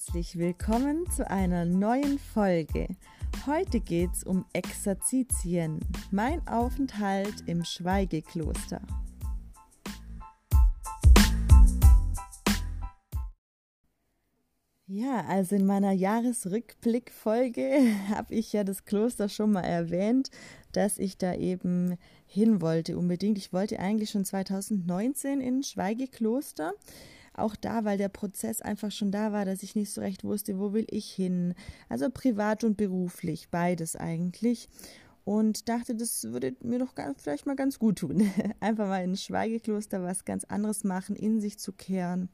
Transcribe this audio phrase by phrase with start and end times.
[0.00, 2.88] herzlich willkommen zu einer neuen Folge.
[3.44, 5.78] Heute geht's um Exerzitien,
[6.10, 8.80] mein Aufenthalt im Schweigekloster.
[14.86, 20.30] Ja, also in meiner Jahresrückblickfolge habe ich ja das Kloster schon mal erwähnt,
[20.72, 23.36] dass ich da eben hin wollte unbedingt.
[23.36, 26.72] Ich wollte eigentlich schon 2019 in Schweigekloster.
[27.40, 30.58] Auch da, weil der Prozess einfach schon da war, dass ich nicht so recht wusste,
[30.58, 31.54] wo will ich hin.
[31.88, 34.68] Also privat und beruflich, beides eigentlich.
[35.24, 38.30] Und dachte, das würde mir doch vielleicht mal ganz gut tun.
[38.60, 42.28] einfach mal in ein Schweigekloster was ganz anderes machen, in sich zu kehren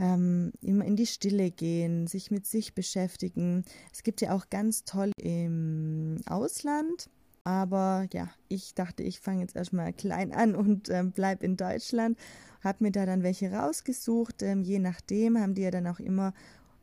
[0.00, 3.64] ähm, immer in die Stille gehen, sich mit sich beschäftigen.
[3.92, 7.10] Es gibt ja auch ganz toll im Ausland.
[7.44, 12.18] Aber ja, ich dachte, ich fange jetzt erstmal klein an und ähm, bleib in Deutschland.
[12.62, 14.42] Habe mir da dann welche rausgesucht.
[14.42, 16.34] Ähm, je nachdem haben die ja dann auch immer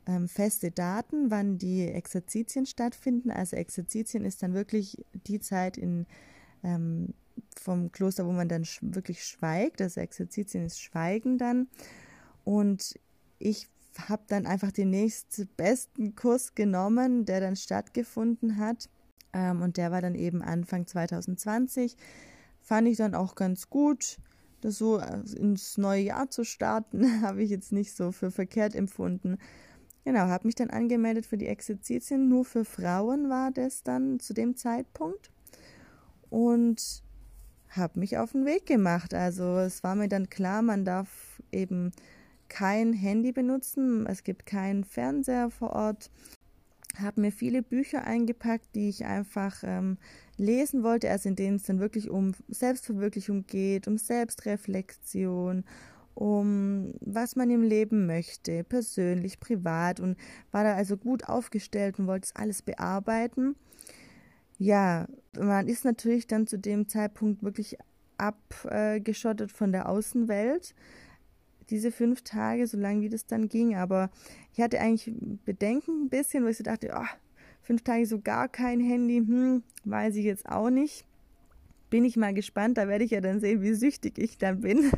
[0.06, 3.30] ähm, feste Daten, wann die Exerzitien stattfinden.
[3.30, 6.06] Also Exerzitien ist dann wirklich die Zeit in,
[6.64, 7.14] ähm,
[7.56, 9.80] vom Kloster, wo man dann sch wirklich schweigt.
[9.80, 11.68] Also Exerzitien ist Schweigen dann.
[12.44, 12.98] Und
[13.38, 13.68] ich
[14.08, 18.88] habe dann einfach den nächstbesten Kurs genommen, der dann stattgefunden hat.
[19.32, 21.96] Ähm, und der war dann eben Anfang 2020.
[22.60, 24.18] Fand ich dann auch ganz gut.
[24.60, 28.74] Das so äh, ins neue Jahr zu starten, habe ich jetzt nicht so für verkehrt
[28.74, 29.38] empfunden.
[30.04, 32.28] Genau, habe mich dann angemeldet für die Exerzitien.
[32.28, 35.30] Nur für Frauen war das dann zu dem Zeitpunkt.
[36.30, 37.02] Und
[37.70, 39.14] habe mich auf den Weg gemacht.
[39.14, 41.92] Also es war mir dann klar, man darf eben
[42.48, 46.10] kein Handy benutzen, es gibt keinen Fernseher vor Ort.
[47.00, 49.98] Habe mir viele Bücher eingepackt, die ich einfach ähm,
[50.36, 55.64] lesen wollte, also in denen es dann wirklich um Selbstverwirklichung geht, um Selbstreflexion,
[56.14, 60.16] um was man im Leben möchte, persönlich, privat und
[60.50, 63.54] war da also gut aufgestellt und wollte es alles bearbeiten.
[64.58, 65.06] Ja,
[65.38, 67.78] man ist natürlich dann zu dem Zeitpunkt wirklich
[68.16, 70.74] abgeschottet von der Außenwelt
[71.70, 73.76] diese fünf Tage, so lange wie das dann ging.
[73.76, 74.10] Aber
[74.52, 75.14] ich hatte eigentlich
[75.44, 77.06] Bedenken ein bisschen, weil ich so dachte, oh,
[77.62, 81.04] fünf Tage so gar kein Handy, hm, weiß ich jetzt auch nicht.
[81.90, 84.90] Bin ich mal gespannt, da werde ich ja dann sehen, wie süchtig ich dann bin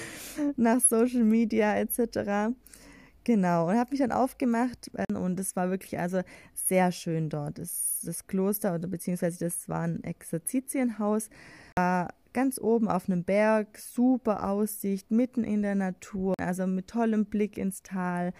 [0.56, 2.54] nach Social Media etc.
[3.24, 6.22] Genau, und habe mich dann aufgemacht und es war wirklich also
[6.54, 7.58] sehr schön dort.
[7.58, 11.28] Das, das Kloster oder beziehungsweise das war ein Exerzitienhaus,
[11.76, 17.26] war ganz oben auf einem Berg, super Aussicht, mitten in der Natur, also mit tollem
[17.26, 18.32] Blick ins Tal.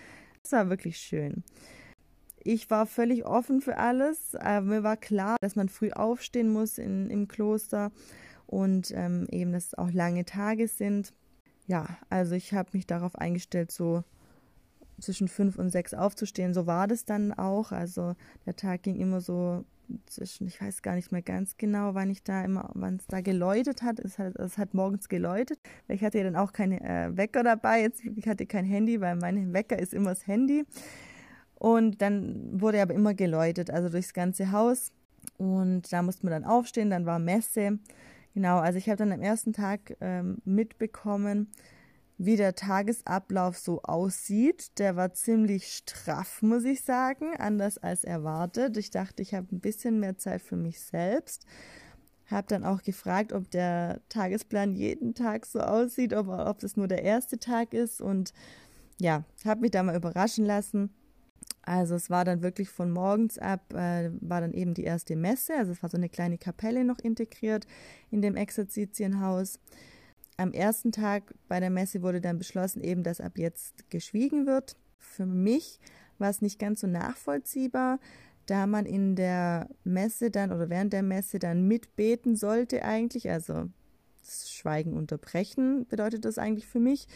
[0.42, 1.42] Es war wirklich schön.
[2.42, 4.32] Ich war völlig offen für alles.
[4.32, 7.90] Mir war klar, dass man früh aufstehen muss in, im Kloster
[8.46, 11.12] und ähm, eben, dass es auch lange Tage sind.
[11.66, 14.04] Ja, also ich habe mich darauf eingestellt, so
[15.00, 16.54] zwischen fünf und sechs aufzustehen.
[16.54, 17.72] So war das dann auch.
[17.72, 18.14] Also
[18.46, 19.64] der Tag ging immer so
[20.06, 23.20] zwischen, ich weiß gar nicht mehr ganz genau, wann ich da immer, wann es da
[23.20, 23.98] geläutet hat.
[23.98, 25.58] Es hat, es hat morgens geläutet.
[25.88, 27.82] Ich hatte ja dann auch keine äh, Wecker dabei.
[27.82, 30.64] Jetzt, ich hatte kein Handy, weil mein Wecker ist immer das Handy.
[31.54, 34.92] Und dann wurde aber immer geläutet, also durchs ganze Haus.
[35.36, 37.78] Und da musste man dann aufstehen, dann war Messe.
[38.34, 41.48] Genau, also ich habe dann am ersten Tag ähm, mitbekommen,
[42.18, 44.78] wie der Tagesablauf so aussieht.
[44.78, 48.76] Der war ziemlich straff, muss ich sagen, anders als erwartet.
[48.76, 51.46] Ich dachte, ich habe ein bisschen mehr Zeit für mich selbst.
[52.26, 56.88] Habe dann auch gefragt, ob der Tagesplan jeden Tag so aussieht, ob, ob das nur
[56.88, 58.02] der erste Tag ist.
[58.02, 58.32] Und
[59.00, 60.90] ja, habe mich da mal überraschen lassen.
[61.62, 65.54] Also es war dann wirklich von morgens ab, äh, war dann eben die erste Messe.
[65.56, 67.66] Also es war so eine kleine Kapelle noch integriert
[68.10, 69.60] in dem Exerzitienhaus
[70.38, 74.76] am ersten Tag bei der Messe wurde dann beschlossen, eben, dass ab jetzt geschwiegen wird.
[74.96, 75.80] Für mich
[76.18, 77.98] war es nicht ganz so nachvollziehbar,
[78.46, 83.68] da man in der Messe dann oder während der Messe dann mitbeten sollte eigentlich, also
[84.24, 87.08] das Schweigen unterbrechen bedeutet das eigentlich für mich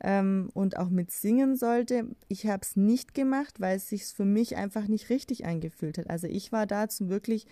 [0.00, 2.08] ähm, und auch mit singen sollte.
[2.28, 6.10] Ich habe es nicht gemacht, weil es sich für mich einfach nicht richtig angefühlt hat.
[6.10, 7.46] Also ich war da zum wirklich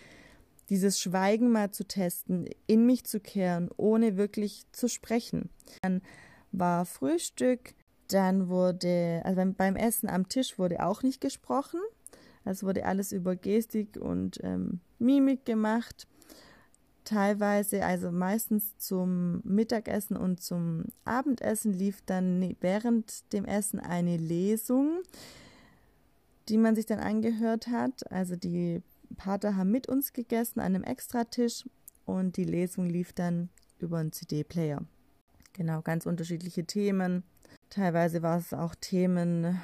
[0.73, 5.51] dieses Schweigen mal zu testen, in mich zu kehren, ohne wirklich zu sprechen.
[5.83, 6.01] Dann
[6.51, 7.75] war Frühstück,
[8.09, 11.79] dann wurde, also beim, Essen am Tisch wurde auch nicht gesprochen.
[12.47, 16.09] Es wurde alles über Gestik und ähm, Mimik gemacht.
[17.05, 24.17] Teilweise, also meistens zum Mittagessen und zum Abendessen lief dann ne, während dem Essen eine
[24.17, 25.03] Lesung,
[26.49, 28.11] die man sich dann angehört hat.
[28.11, 28.81] Also die
[29.17, 31.69] Pater haben mit uns gegessen an einem Extratisch
[32.05, 33.49] und die Lesung lief dann
[33.79, 34.83] über einen CD-Player.
[35.53, 37.25] Genau, ganz unterschiedliche Themen.
[37.69, 39.61] Teilweise war es auch Themen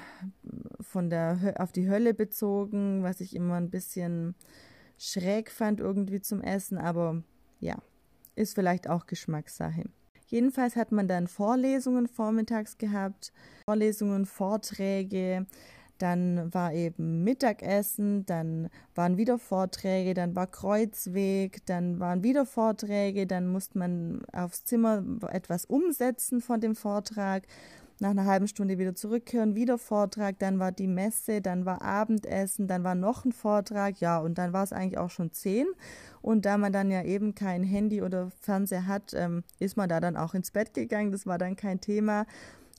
[0.80, 4.34] von der auf die Hölle bezogen, was ich immer ein bisschen
[4.98, 7.22] schräg fand irgendwie zum Essen, aber
[7.60, 7.76] ja,
[8.34, 9.84] ist vielleicht auch Geschmackssache.
[10.26, 13.32] Jedenfalls hat man dann Vorlesungen vormittags gehabt,
[13.64, 15.46] Vorlesungen, Vorträge,
[15.98, 23.26] dann war eben Mittagessen, dann waren wieder Vorträge, dann war Kreuzweg, dann waren wieder Vorträge,
[23.26, 27.44] dann musste man aufs Zimmer etwas umsetzen von dem Vortrag,
[28.00, 32.68] nach einer halben Stunde wieder zurückkehren, wieder Vortrag, dann war die Messe, dann war Abendessen,
[32.68, 35.66] dann war noch ein Vortrag, ja, und dann war es eigentlich auch schon zehn.
[36.22, 40.00] Und da man dann ja eben kein Handy oder Fernseher hat, ähm, ist man da
[40.00, 42.26] dann auch ins Bett gegangen, das war dann kein Thema,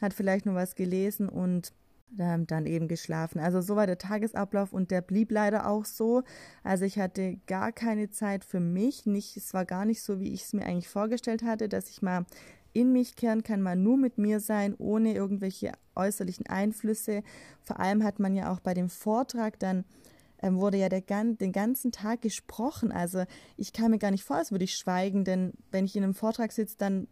[0.01, 1.73] hat vielleicht nur was gelesen und
[2.17, 3.39] ähm, dann eben geschlafen.
[3.39, 6.23] Also so war der Tagesablauf und der blieb leider auch so.
[6.63, 9.05] Also ich hatte gar keine Zeit für mich.
[9.05, 12.01] Nicht, es war gar nicht so, wie ich es mir eigentlich vorgestellt hatte, dass ich
[12.01, 12.25] mal
[12.73, 17.23] in mich kehren kann, mal nur mit mir sein, ohne irgendwelche äußerlichen Einflüsse.
[17.61, 19.85] Vor allem hat man ja auch bei dem Vortrag dann
[20.41, 22.91] ähm, wurde ja der, den ganzen Tag gesprochen.
[22.91, 23.25] Also
[23.57, 26.13] ich kann mir gar nicht vor, als würde ich schweigen, denn wenn ich in einem
[26.13, 27.07] Vortrag sitze, dann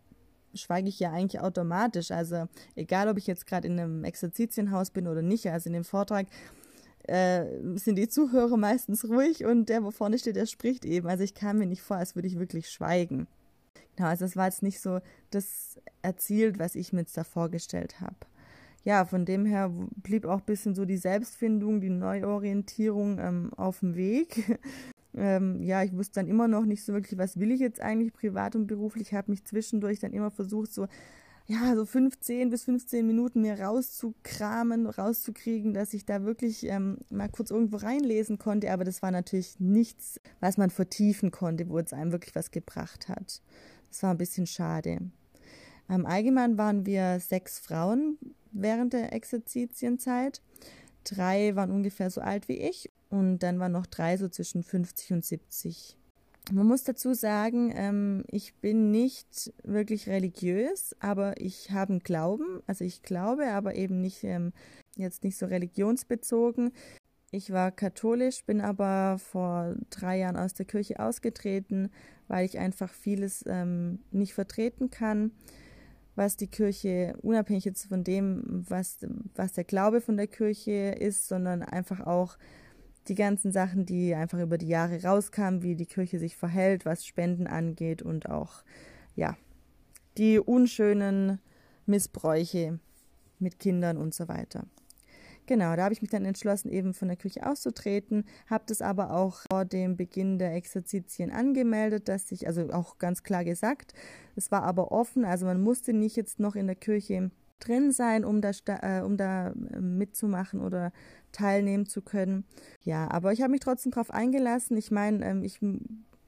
[0.57, 2.12] schweige ich ja eigentlich automatisch.
[2.12, 5.48] Also egal, ob ich jetzt gerade in einem Exerzitienhaus bin oder nicht.
[5.48, 6.27] Also in dem Vortrag
[7.04, 7.45] äh,
[7.75, 11.07] sind die Zuhörer meistens ruhig und der, wo vorne steht, der spricht eben.
[11.07, 13.27] Also ich kam mir nicht vor, als würde ich wirklich schweigen.
[13.95, 15.00] Genau, also es war jetzt nicht so
[15.31, 18.15] das erzielt, was ich mir jetzt da vorgestellt habe.
[18.83, 23.80] Ja, von dem her blieb auch ein bisschen so die Selbstfindung, die Neuorientierung ähm, auf
[23.80, 24.59] dem Weg.
[25.18, 28.14] Ähm, ja, ich wusste dann immer noch nicht so wirklich, was will ich jetzt eigentlich
[28.14, 29.10] privat und beruflich.
[29.10, 30.88] Ich habe mich zwischendurch dann immer versucht, so
[31.50, 37.30] ja, so 15 bis 15 Minuten mir rauszukramen, rauszukriegen, dass ich da wirklich ähm, mal
[37.30, 38.72] kurz irgendwo reinlesen konnte.
[38.72, 43.08] Aber das war natürlich nichts, was man vertiefen konnte, wo es einem wirklich was gebracht
[43.08, 43.42] hat.
[43.88, 45.00] Das war ein bisschen schade.
[45.88, 48.18] Am Allgemein waren wir sechs Frauen
[48.52, 50.42] während der Exerzitienzeit.
[51.09, 55.13] Drei waren ungefähr so alt wie ich und dann waren noch drei so zwischen 50
[55.13, 55.98] und 70.
[56.51, 62.62] Man muss dazu sagen, ähm, ich bin nicht wirklich religiös, aber ich habe einen Glauben.
[62.68, 64.54] Also ich glaube, aber eben nicht ähm,
[64.95, 66.71] jetzt nicht so religionsbezogen.
[67.31, 71.89] Ich war katholisch, bin aber vor drei Jahren aus der Kirche ausgetreten,
[72.30, 75.31] weil ich einfach vieles ähm, nicht vertreten kann,
[76.18, 78.98] was die Kirche, unabhängig jetzt von dem, was,
[79.36, 82.38] was der Glaube von der Kirche ist, sondern einfach auch
[83.08, 87.06] die ganzen Sachen, die einfach über die Jahre rauskamen, wie die Kirche sich verhält, was
[87.06, 88.64] Spenden angeht und auch,
[89.16, 89.38] ja,
[90.18, 91.40] die unschönen
[91.86, 92.80] Missbräuche
[93.40, 94.66] mit Kindern und so weiter.
[95.48, 99.12] Genau, da habe ich mich dann entschlossen, eben von der Kirche auszutreten, habe das aber
[99.12, 103.94] auch vor dem Beginn der Exerzitien angemeldet, dass ich, also auch ganz klar gesagt,
[104.36, 108.26] es war aber offen, also man musste nicht jetzt noch in der Kirche drin sein,
[108.26, 110.92] um da, äh, um da äh, mitzumachen oder
[111.32, 112.44] teilnehmen zu können.
[112.84, 114.78] Ja, aber ich habe mich trotzdem darauf eingelassen.
[114.78, 115.60] Ich meine, ähm, ich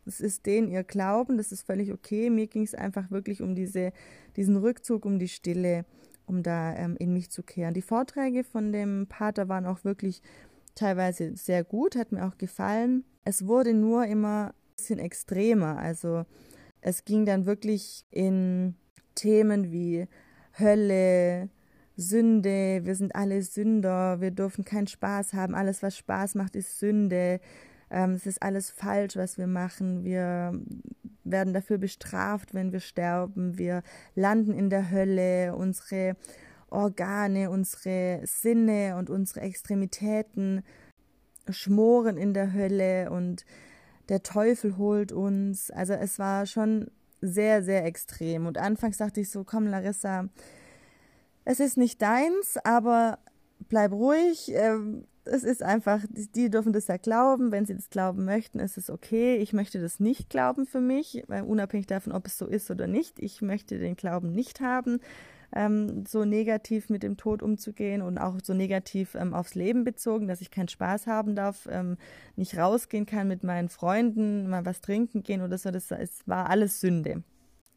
[0.06, 2.32] es ist denen ihr Glauben, das ist völlig okay.
[2.32, 3.92] Mir ging es einfach wirklich um diese,
[4.38, 5.86] diesen Rückzug, um die Stille
[6.30, 7.74] um da ähm, in mich zu kehren.
[7.74, 10.22] Die Vorträge von dem Pater waren auch wirklich
[10.76, 13.04] teilweise sehr gut, hat mir auch gefallen.
[13.26, 15.78] Es wurde nur immer ein bisschen extremer.
[15.78, 16.26] Also
[16.82, 18.76] es ging dann wirklich in
[19.16, 20.08] Themen wie
[20.58, 21.50] Hölle,
[21.98, 26.80] Sünde, wir sind alle Sünder, wir dürfen keinen Spaß haben, alles, was Spaß macht, ist
[26.80, 27.42] Sünde,
[27.92, 30.54] ähm, es ist alles falsch, was wir machen, wir
[31.24, 33.58] werden dafür bestraft, wenn wir sterben.
[33.58, 33.84] Wir
[34.16, 35.56] landen in der Hölle.
[35.56, 36.16] Unsere
[36.70, 40.64] Organe, unsere Sinne und unsere Extremitäten
[41.50, 43.46] schmoren in der Hölle und
[44.10, 45.72] der Teufel holt uns.
[45.72, 46.92] Also es war schon
[47.22, 48.46] sehr, sehr extrem.
[48.46, 50.30] Und anfangs dachte ich so, komm Larissa,
[51.46, 53.20] es ist nicht deins, aber
[53.68, 54.52] bleib ruhig.
[54.54, 57.52] Ähm, es ist einfach, die dürfen das ja glauben.
[57.52, 59.38] Wenn sie das glauben möchten, ist es okay.
[59.38, 63.20] Ich möchte das nicht glauben für mich, unabhängig davon, ob es so ist oder nicht.
[63.20, 65.00] Ich möchte den Glauben nicht haben,
[65.56, 70.28] ähm, so negativ mit dem Tod umzugehen und auch so negativ ähm, aufs Leben bezogen,
[70.28, 71.98] dass ich keinen Spaß haben darf, ähm,
[72.36, 75.72] nicht rausgehen kann mit meinen Freunden, mal was trinken gehen oder so.
[75.72, 77.24] Das es war alles Sünde.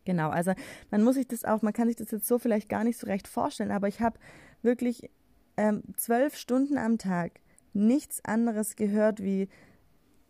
[0.04, 0.52] Genau, also
[0.90, 3.06] man muss sich das auch, man kann sich das jetzt so vielleicht gar nicht so
[3.06, 4.18] recht vorstellen, aber ich habe
[4.62, 5.10] wirklich
[5.56, 7.40] ähm, zwölf Stunden am Tag
[7.72, 9.48] nichts anderes gehört wie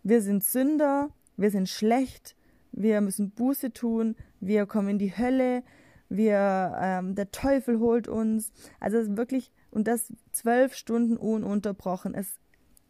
[0.03, 2.37] wir sind Sünder, wir sind schlecht,
[2.73, 5.63] wir müssen Buße tun, wir kommen in die Hölle,
[6.09, 8.53] wir ähm, der Teufel holt uns.
[8.81, 12.15] Also wirklich und das zwölf Stunden ununterbrochen.
[12.15, 12.39] Es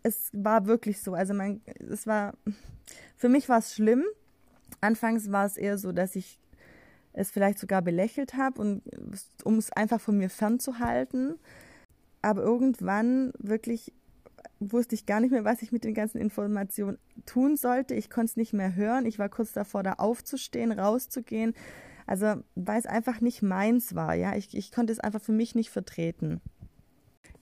[0.03, 1.15] es war wirklich so.
[1.15, 1.61] Also mein,
[1.91, 2.35] es war
[3.17, 4.05] für mich war es schlimm.
[4.81, 6.39] Anfangs war es eher so, dass ich
[7.13, 8.83] es vielleicht sogar belächelt habe und
[9.45, 11.39] um es einfach von mir fernzuhalten.
[12.23, 13.93] Aber irgendwann wirklich
[14.61, 17.95] wusste ich gar nicht mehr, was ich mit den ganzen Informationen tun sollte.
[17.95, 19.07] Ich konnte es nicht mehr hören.
[19.07, 21.55] Ich war kurz davor, da aufzustehen, rauszugehen.
[22.07, 24.37] Also, weil es einfach nicht meins war, ja.
[24.37, 26.41] Ich, ich konnte es einfach für mich nicht vertreten.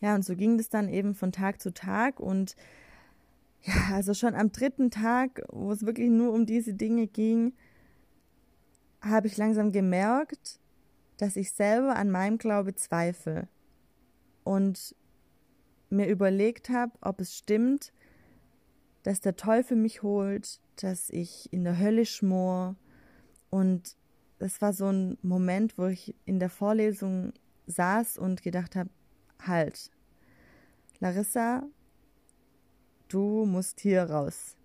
[0.01, 2.57] Ja, und so ging das dann eben von Tag zu Tag und
[3.63, 7.53] ja, also schon am dritten Tag, wo es wirklich nur um diese Dinge ging,
[9.03, 10.59] habe ich langsam gemerkt,
[11.19, 13.49] dass ich selber an meinem Glaube zweifle
[14.51, 14.97] und
[15.91, 17.93] mir überlegt habe, ob es stimmt,
[19.05, 22.75] dass der Teufel mich holt, dass ich in der Hölle schmor.
[23.49, 23.97] Und
[24.41, 27.33] es war so ein Moment, wo ich in der Vorlesung
[27.69, 28.91] saß und gedacht habe,
[29.39, 29.93] halt,
[30.99, 31.63] Larissa,
[33.07, 34.57] du musst hier raus.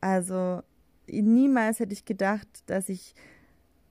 [0.00, 0.62] Also
[1.08, 3.16] niemals hätte ich gedacht, dass ich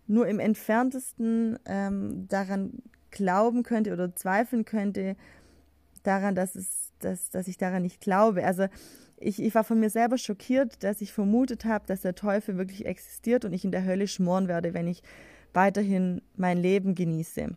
[0.07, 5.15] nur im entferntesten ähm, daran glauben könnte oder zweifeln könnte,
[6.03, 8.43] daran, dass es, dass, dass ich daran nicht glaube.
[8.45, 8.67] Also
[9.17, 12.85] ich, ich war von mir selber schockiert, dass ich vermutet habe, dass der Teufel wirklich
[12.85, 15.03] existiert und ich in der Hölle schmoren werde, wenn ich
[15.53, 17.55] weiterhin mein Leben genieße.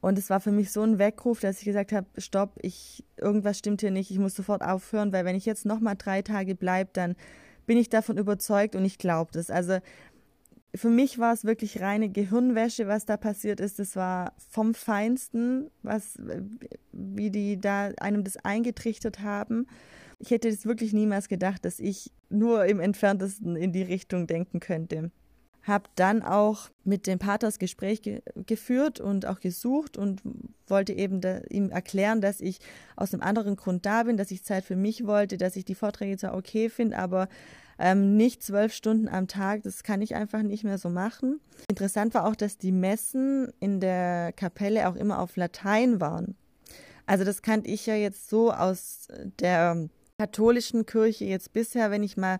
[0.00, 3.58] Und es war für mich so ein Weckruf, dass ich gesagt habe, stopp, ich, irgendwas
[3.58, 6.90] stimmt hier nicht, ich muss sofort aufhören, weil wenn ich jetzt nochmal drei Tage bleibe,
[6.92, 7.16] dann
[7.66, 9.50] bin ich davon überzeugt und ich glaube das.
[9.50, 9.78] Also
[10.74, 13.78] für mich war es wirklich reine Gehirnwäsche, was da passiert ist.
[13.78, 16.18] Das war vom Feinsten, was,
[16.92, 19.66] wie die da einem das eingetrichtert haben.
[20.18, 24.60] Ich hätte es wirklich niemals gedacht, dass ich nur im entferntesten in die Richtung denken
[24.60, 25.10] könnte.
[25.62, 30.20] Hab dann auch mit dem Pater das Gespräch ge geführt und auch gesucht und
[30.66, 32.58] wollte eben da, ihm erklären, dass ich
[32.96, 35.74] aus einem anderen Grund da bin, dass ich Zeit für mich wollte, dass ich die
[35.74, 37.28] Vorträge zwar okay finde, aber
[37.78, 41.40] ähm, nicht zwölf Stunden am Tag, das kann ich einfach nicht mehr so machen.
[41.68, 46.36] Interessant war auch, dass die Messen in der Kapelle auch immer auf Latein waren.
[47.06, 49.08] Also das kannte ich ja jetzt so aus
[49.40, 49.88] der
[50.18, 52.38] katholischen Kirche jetzt bisher, wenn ich mal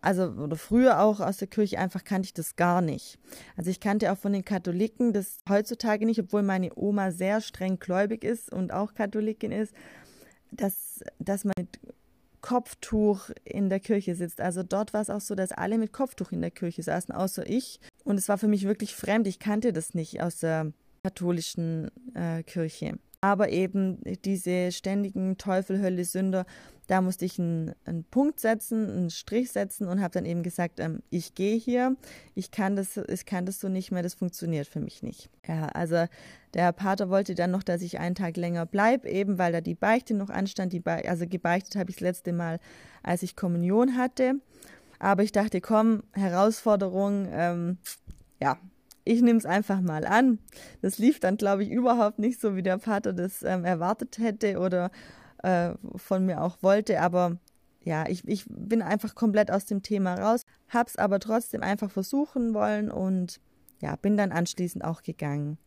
[0.00, 3.18] also oder früher auch aus der Kirche einfach kannte ich das gar nicht.
[3.56, 7.78] Also ich kannte auch von den Katholiken das heutzutage nicht, obwohl meine Oma sehr streng
[7.78, 9.74] gläubig ist und auch Katholikin ist,
[10.50, 11.80] dass, dass man mit
[12.42, 14.40] Kopftuch in der Kirche sitzt.
[14.40, 17.48] Also dort war es auch so, dass alle mit Kopftuch in der Kirche saßen, außer
[17.48, 17.80] ich.
[18.04, 19.26] Und es war für mich wirklich fremd.
[19.26, 20.72] Ich kannte das nicht aus der
[21.02, 22.98] katholischen äh, Kirche.
[23.22, 26.44] Aber eben diese ständigen Teufel, Hölle, Sünder,
[26.88, 30.80] da musste ich einen, einen Punkt setzen, einen Strich setzen und habe dann eben gesagt,
[30.80, 31.96] ähm, ich gehe hier,
[32.34, 35.30] ich kann das, ich kann das so nicht mehr, das funktioniert für mich nicht.
[35.46, 36.06] Ja, also
[36.54, 39.76] der Pater wollte dann noch, dass ich einen Tag länger bleibe, eben weil da die
[39.76, 40.72] Beichte noch anstand.
[40.72, 42.58] Die Be also gebeichtet habe ich das letzte Mal,
[43.04, 44.34] als ich Kommunion hatte.
[44.98, 47.78] Aber ich dachte, komm, Herausforderung, ähm,
[48.40, 48.58] ja,
[49.04, 50.38] ich nehme es einfach mal an.
[50.80, 54.58] Das lief dann, glaube ich, überhaupt nicht so, wie der Vater das ähm, erwartet hätte
[54.58, 54.90] oder
[55.42, 57.00] äh, von mir auch wollte.
[57.00, 57.38] Aber
[57.84, 62.54] ja, ich, ich bin einfach komplett aus dem Thema raus, hab's aber trotzdem einfach versuchen
[62.54, 63.40] wollen und
[63.80, 65.58] ja, bin dann anschließend auch gegangen.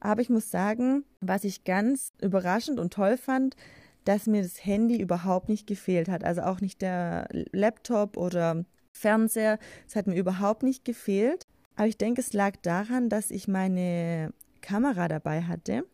[0.00, 3.56] Aber ich muss sagen, was ich ganz überraschend und toll fand,
[4.04, 6.24] dass mir das Handy überhaupt nicht gefehlt hat.
[6.24, 9.58] Also auch nicht der Laptop oder Fernseher.
[9.86, 11.46] Es hat mir überhaupt nicht gefehlt.
[11.78, 14.32] Aber ich denke, es lag daran, dass ich meine
[14.62, 15.84] Kamera dabei hatte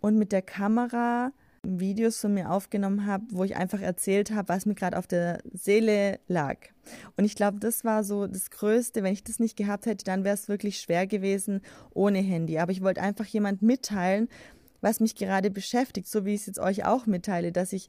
[0.00, 1.32] und mit der Kamera
[1.64, 5.40] Videos von mir aufgenommen habe, wo ich einfach erzählt habe, was mir gerade auf der
[5.52, 6.58] Seele lag.
[7.16, 9.02] Und ich glaube, das war so das Größte.
[9.02, 12.60] Wenn ich das nicht gehabt hätte, dann wäre es wirklich schwer gewesen ohne Handy.
[12.60, 14.28] Aber ich wollte einfach jemand mitteilen,
[14.80, 17.88] was mich gerade beschäftigt, so wie ich es jetzt euch auch mitteile, dass ich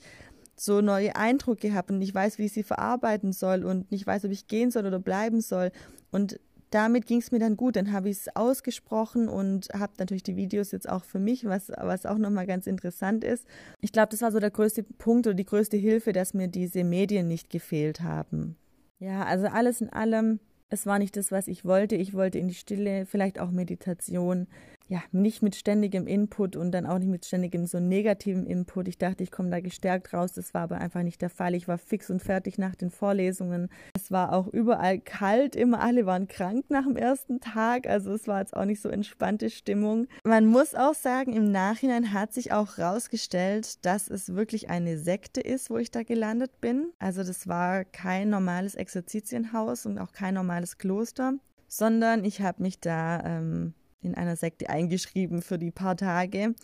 [0.55, 4.25] so neue Eindrücke habe und nicht weiß, wie ich sie verarbeiten soll und nicht weiß,
[4.25, 5.71] ob ich gehen soll oder bleiben soll.
[6.09, 6.39] Und
[6.75, 7.77] damit ging es mir dann gut.
[7.77, 11.69] Dann habe ich es ausgesprochen und habe natürlich die Videos jetzt auch für mich, was,
[11.69, 13.47] was auch nochmal ganz interessant ist.
[13.79, 16.83] Ich glaube, das war so der größte Punkt oder die größte Hilfe, dass mir diese
[16.83, 18.57] Medien nicht gefehlt haben.
[18.99, 20.39] Ja, also alles in allem,
[20.69, 21.95] es war nicht das, was ich wollte.
[21.95, 24.47] Ich wollte in die Stille, vielleicht auch Meditation
[24.87, 28.87] ja, nicht mit ständigem Input und dann auch nicht mit ständigem so negativen Input.
[28.87, 30.33] Ich dachte, ich komme da gestärkt raus.
[30.33, 31.55] Das war aber einfach nicht der Fall.
[31.55, 33.69] Ich war fix und fertig nach den Vorlesungen.
[33.95, 37.87] Es war auch überall kalt, immer alle waren krank nach dem ersten Tag.
[37.87, 40.07] Also es war jetzt auch nicht so entspannte Stimmung.
[40.23, 45.41] Man muss auch sagen, im Nachhinein hat sich auch rausgestellt, dass es wirklich eine Sekte
[45.41, 46.91] ist, wo ich da gelandet bin.
[46.99, 51.33] Also das war kein normales Exerzitienhaus und auch kein normales Kloster,
[51.67, 53.73] sondern ich habe mich da ähm,
[54.05, 56.55] in einer Sekte eingeschrieben für die paar Tage.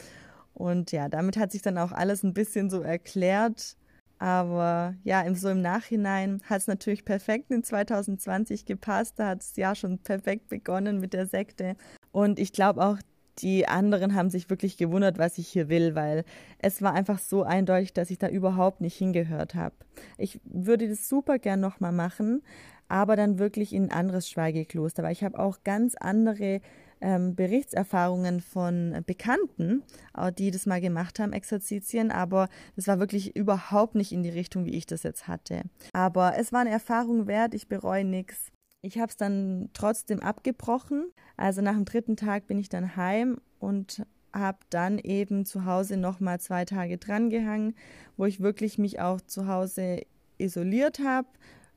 [0.54, 3.76] Und ja, damit hat sich dann auch alles ein bisschen so erklärt.
[4.20, 9.18] Aber ja, so im Nachhinein hat es natürlich perfekt in 2020 gepasst.
[9.18, 11.76] Da hat das Jahr schon perfekt begonnen mit der Sekte.
[12.12, 12.98] Und ich glaube auch,
[13.40, 16.24] die anderen haben sich wirklich gewundert, was ich hier will, weil
[16.60, 19.76] es war einfach so eindeutig, dass ich da überhaupt nicht hingehört habe.
[20.18, 22.44] Ich würde das super gern nochmal machen,
[22.88, 26.62] aber dann wirklich in ein anderes Schweigekloster, weil ich habe auch ganz andere
[27.02, 29.84] ähm, Berichtserfahrungen von Bekannten,
[30.16, 34.30] äh, die das mal gemacht haben, Exerzitien, aber das war wirklich überhaupt nicht in die
[34.30, 35.64] Richtung, wie ich das jetzt hatte.
[35.94, 38.52] Aber es war eine Erfahrung wert, ich bereue nichts.
[38.82, 41.12] Ich habe es dann trotzdem abgebrochen.
[41.38, 44.04] Also nach dem dritten Tag bin ich dann heim und
[44.34, 47.76] habe dann eben zu Hause nochmal zwei Tage drangehangen,
[48.18, 50.02] wo ich wirklich mich auch zu Hause
[50.38, 51.28] isoliert habe,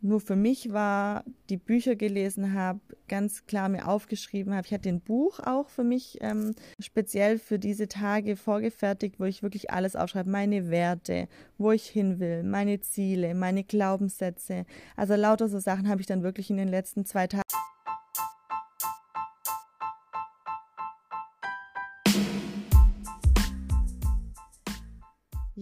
[0.04, 4.66] nur für mich war, die Bücher gelesen habe, ganz klar mir aufgeschrieben habe.
[4.66, 9.42] Ich hatte ein Buch auch für mich ähm, speziell für diese Tage vorgefertigt, wo ich
[9.42, 14.66] wirklich alles aufschreibe, meine Werte, wo ich hin will, meine Ziele, meine Glaubenssätze.
[14.94, 17.43] Also lauter so Sachen habe ich dann wirklich in den letzten zwei Tagen.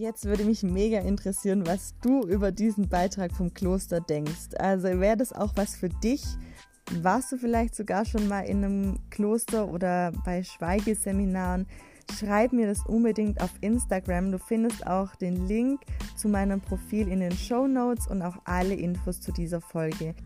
[0.02, 4.56] Jetzt würde mich mega interessieren, was du über diesen Beitrag vom Kloster denkst.
[4.58, 6.24] Also wäre das auch was für dich?
[7.02, 11.68] Warst du vielleicht sogar schon mal in einem Kloster oder bei Schweigeseminaren?
[12.18, 14.32] Schreib mir das unbedingt auf Instagram.
[14.32, 15.80] Du findest auch den Link
[16.16, 20.16] zu meinem Profil in den Show Notes und auch alle Infos zu dieser Folge.